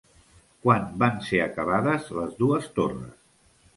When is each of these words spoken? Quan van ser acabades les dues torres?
Quan 0.63 0.87
van 1.03 1.21
ser 1.29 1.41
acabades 1.47 2.09
les 2.21 2.33
dues 2.43 2.67
torres? 2.81 3.21